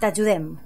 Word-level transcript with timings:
T'ajudem. 0.00 0.58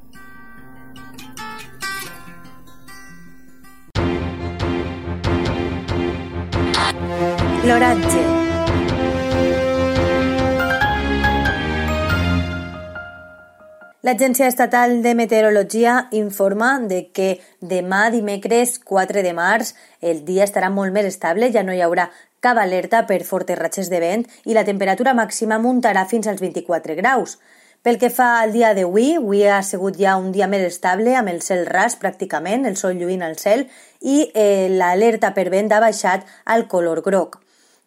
L'oratge. 7.63 8.23
L'Agència 14.03 14.49
Estatal 14.49 15.03
de 15.05 15.15
Meteorologia 15.15 16.09
informa 16.11 16.81
de 16.81 17.05
que 17.15 17.37
demà 17.61 18.09
dimecres 18.11 18.81
4 18.83 19.23
de 19.23 19.37
març 19.37 19.75
el 20.01 20.25
dia 20.27 20.49
estarà 20.49 20.73
molt 20.75 20.91
més 20.91 21.07
estable, 21.07 21.53
ja 21.55 21.63
no 21.63 21.77
hi 21.77 21.85
haurà 21.87 22.09
cap 22.43 22.59
alerta 22.59 23.05
per 23.07 23.23
fortes 23.29 23.63
ratxes 23.63 23.95
de 23.95 24.03
vent 24.03 24.27
i 24.49 24.59
la 24.59 24.67
temperatura 24.67 25.15
màxima 25.15 25.63
muntarà 25.63 26.03
fins 26.11 26.27
als 26.27 26.43
24 26.43 26.99
graus. 26.99 27.39
Pel 27.81 27.97
que 27.97 28.11
fa 28.13 28.25
al 28.43 28.51
dia 28.53 28.75
d'avui, 28.77 29.15
avui 29.17 29.39
ha 29.49 29.63
sigut 29.65 29.95
ja 29.97 30.19
un 30.21 30.33
dia 30.35 30.47
més 30.53 30.67
estable, 30.67 31.15
amb 31.17 31.33
el 31.33 31.39
cel 31.41 31.63
ras 31.65 31.95
pràcticament, 32.03 32.67
el 32.69 32.77
sol 32.77 32.99
lluint 33.01 33.25
al 33.25 33.39
cel, 33.41 33.63
i 34.05 34.27
eh, 34.35 34.69
l'alerta 34.69 35.31
per 35.39 35.47
vent 35.55 35.73
ha 35.73 35.79
baixat 35.81 36.27
al 36.45 36.67
color 36.69 37.01
groc. 37.07 37.39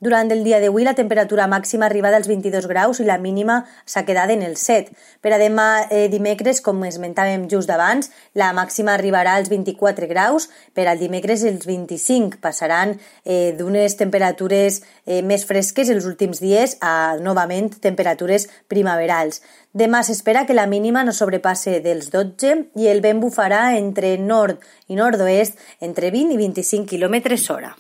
Durant 0.03 0.27
el 0.35 0.41
dia 0.43 0.57
d'avui 0.59 0.83
la 0.83 0.95
temperatura 0.97 1.45
màxima 1.47 1.85
arriba 1.87 2.09
dels 2.11 2.27
22 2.27 2.65
graus 2.67 2.99
i 2.99 3.05
la 3.07 3.15
mínima 3.23 3.61
s'ha 3.87 4.01
quedat 4.03 4.33
en 4.33 4.41
el 4.43 4.57
7. 4.59 4.91
Per 5.23 5.31
a 5.31 5.37
demà 5.39 5.67
eh, 5.85 6.09
dimecres, 6.11 6.59
com 6.65 6.81
esmentàvem 6.83 7.45
just 7.47 7.71
abans, 7.71 8.09
la 8.35 8.49
màxima 8.57 8.97
arribarà 8.97 9.37
als 9.39 9.47
24 9.53 10.09
graus, 10.09 10.49
per 10.75 10.89
al 10.91 10.99
dimecres 10.99 11.45
els 11.47 11.63
25 11.69 12.41
passaran 12.43 12.97
eh, 13.23 13.53
d'unes 13.55 13.95
temperatures 13.95 14.81
eh, 15.05 15.21
més 15.23 15.47
fresques 15.47 15.87
els 15.93 16.09
últims 16.09 16.43
dies 16.43 16.75
a 16.83 17.15
novament 17.23 17.71
temperatures 17.79 18.49
primaverals. 18.67 19.39
Demà 19.71 20.03
s'espera 20.03 20.43
que 20.43 20.57
la 20.57 20.67
mínima 20.67 21.05
no 21.07 21.15
sobrepasse 21.15 21.77
dels 21.85 22.11
12 22.11 22.57
i 22.75 22.91
el 22.91 22.99
vent 22.99 23.23
bufarà 23.23 23.69
entre 23.79 24.17
nord 24.19 24.59
i 24.91 24.99
nord-oest 24.99 25.55
entre 25.79 26.11
20 26.11 26.35
i 26.35 26.41
25 26.43 26.91
km 26.91 27.39
hora. 27.55 27.71